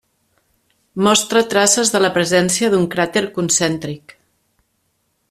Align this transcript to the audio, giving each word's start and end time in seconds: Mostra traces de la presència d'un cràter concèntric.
Mostra 1.07 1.43
traces 1.51 1.91
de 1.97 2.01
la 2.05 2.11
presència 2.17 2.71
d'un 2.75 2.87
cràter 2.97 3.23
concèntric. 3.37 4.17